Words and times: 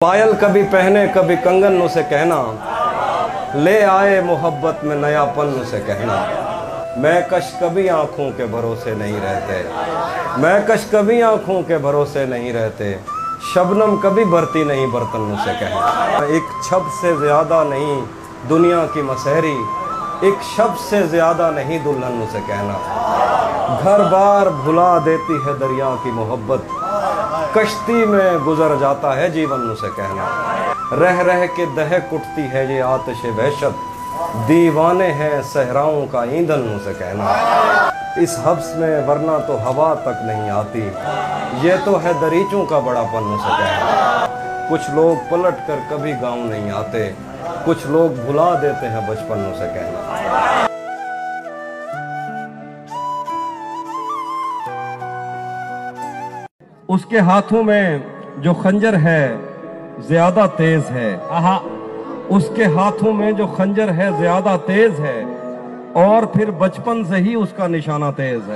Pile 0.00 0.32
کبھی 0.40 0.62
پہنے، 0.70 1.06
کبھی 1.14 1.36
کنگن 1.44 1.82
اسے 1.82 2.00
کہنا۔ 2.10 2.42
لے 3.54 3.84
آئے 3.84 4.20
محبت 4.20 4.84
میں 4.84 4.96
نیا 4.96 5.24
پن 5.24 5.58
اسے 5.62 5.80
کہنا۔ 5.86 6.24
میں 6.96 7.20
کش 7.30 7.60
کبھی 7.60 7.90
آنکھوں 7.90 8.30
کے 8.36 8.46
بھروسے 8.46 8.94
نہیں 8.94 9.20
رہتے۔ 9.24 9.62
میں 10.36 10.60
کش 10.68 10.90
کبھی 10.90 11.22
آنکھوں 11.22 11.62
کے 11.62 11.78
بھروسے 11.78 12.26
نہیں 12.26 12.52
رہتے۔ 12.52 12.96
شبنم 13.54 13.96
کبھی 14.02 14.24
بھرتی 14.24 14.64
نہیں 14.64 14.86
برتن 14.86 15.34
اسے 15.34 15.50
کہنا۔ 15.60 15.86
ایک 16.28 16.42
چھب 16.68 16.80
سے 17.00 17.14
زیادہ 17.16 17.64
نہیں 17.68 18.04
دنیا 18.48 18.86
کی 18.94 19.02
مسحری 19.02 19.56
ایک 20.20 20.34
شب 20.56 20.78
سے 20.90 21.06
زیادہ 21.06 21.50
نہیں 21.54 21.78
دلہن 21.84 22.24
اسے 22.28 22.38
کہنا۔ 22.46 22.78
گھر 23.82 24.00
بار 24.00 24.46
بھلا 24.46 24.98
دیتی 25.04 25.34
ہے 25.46 25.52
دریا 25.60 25.94
کی 26.02 26.10
محبت۔ 26.10 26.58
کشتی 27.54 27.92
میں 27.92 28.32
گزر 28.46 28.74
جاتا 28.80 29.16
ہے 29.16 29.30
جیون 29.30 29.70
اسے 29.70 29.86
کہنا۔ 29.96 30.24
رہ 31.00 31.22
رہ 31.22 31.46
کے 31.56 31.64
دہک 31.76 32.14
اٹھتی 32.14 32.42
ہے 32.52 32.64
یہ 32.64 32.82
آتش 32.82 33.24
وحشت۔ 33.24 33.98
دیوانے 34.48 35.12
ہیں 35.12 35.42
صحراؤں 35.52 36.06
کا 36.12 36.22
ایندھن 36.22 36.76
اسے 36.76 36.92
کہنا۔ 36.98 37.24
اس 38.16 38.38
حبس 38.44 38.76
میں 38.76 39.08
ورنہ 39.08 39.46
تو 39.46 39.56
ہوا 39.62 39.94
تک 39.94 40.24
نہیں 40.24 40.50
آتی۔ 40.50 40.90
یہ 41.62 41.72
تو 41.84 42.02
ہے 42.02 42.12
دریچوں 42.20 42.66
کا 42.66 42.78
بڑا 42.78 43.02
پن 43.02 43.24
اسے 43.24 43.48
کہنا۔ 43.48 44.26
کچھ 44.70 44.90
لوگ 44.90 45.16
پلٹ 45.30 45.68
کر 45.68 45.76
کبھی 45.90 46.12
گاؤں 46.22 46.44
نہیں 46.44 46.70
آتے۔ 46.70 47.12
کچھ 47.64 47.86
لوگ 47.86 48.20
بھلا 48.26 48.54
دیتے 48.62 48.88
ہیں 48.88 49.10
بچپن 49.10 49.52
اسے 49.54 49.68
کہنا۔ 49.74 50.67
اس 56.88 57.04
کے 57.04 57.18
ہاتھوں 57.18 57.62
میں 57.62 57.98
جو 58.36 58.54
خنجر 58.54 58.96
ہے 58.96 59.36
زیادہ 59.98 60.46
تیز 60.56 60.90
ہے۔ 60.90 61.16
اس 62.28 62.48
کے 62.56 62.64
ہاتھوں 62.64 63.12
میں 63.12 63.32
جو 63.32 63.46
خنجر 63.46 63.92
ہے 63.92 64.08
زیادہ 64.18 64.56
تیز 64.66 65.00
ہے۔ 65.00 65.24
اور 65.92 66.22
پھر 66.22 66.50
بچپن 66.50 67.04
سے 67.04 67.16
ہی 67.16 67.34
اس 67.34 67.48
کا 67.56 67.66
نشانہ 67.66 68.04
تیز 68.16 68.48
ہے۔ 68.48 68.54